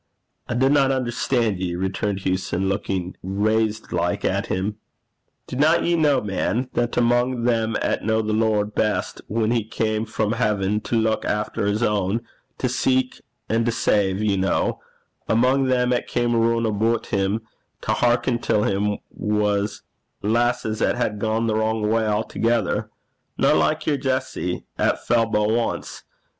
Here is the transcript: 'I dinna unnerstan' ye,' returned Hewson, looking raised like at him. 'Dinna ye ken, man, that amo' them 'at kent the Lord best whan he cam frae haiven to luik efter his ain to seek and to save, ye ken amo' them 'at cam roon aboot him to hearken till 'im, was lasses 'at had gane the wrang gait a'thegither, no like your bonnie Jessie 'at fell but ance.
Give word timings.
'I 0.49 0.55
dinna 0.55 0.89
unnerstan' 0.89 1.59
ye,' 1.59 1.75
returned 1.75 2.21
Hewson, 2.21 2.67
looking 2.67 3.15
raised 3.21 3.91
like 3.91 4.25
at 4.25 4.47
him. 4.47 4.77
'Dinna 5.45 5.83
ye 5.83 5.93
ken, 5.95 6.25
man, 6.25 6.69
that 6.73 6.97
amo' 6.97 7.39
them 7.43 7.75
'at 7.83 7.99
kent 7.99 8.07
the 8.25 8.33
Lord 8.33 8.73
best 8.73 9.21
whan 9.27 9.51
he 9.51 9.63
cam 9.63 10.05
frae 10.05 10.31
haiven 10.31 10.81
to 10.85 10.95
luik 10.95 11.23
efter 11.25 11.67
his 11.67 11.83
ain 11.83 12.21
to 12.57 12.67
seek 12.67 13.21
and 13.47 13.63
to 13.67 13.71
save, 13.71 14.23
ye 14.23 14.41
ken 14.41 14.73
amo' 15.29 15.65
them 15.67 15.93
'at 15.93 16.07
cam 16.07 16.35
roon 16.35 16.65
aboot 16.65 17.05
him 17.13 17.41
to 17.81 17.91
hearken 17.91 18.39
till 18.39 18.63
'im, 18.63 18.97
was 19.11 19.83
lasses 20.23 20.81
'at 20.81 20.95
had 20.95 21.19
gane 21.19 21.45
the 21.45 21.53
wrang 21.53 21.83
gait 21.83 22.07
a'thegither, 22.07 22.89
no 23.37 23.55
like 23.55 23.85
your 23.85 23.97
bonnie 23.97 24.01
Jessie 24.03 24.65
'at 24.79 25.05
fell 25.05 25.27
but 25.27 25.47
ance. 25.51 26.03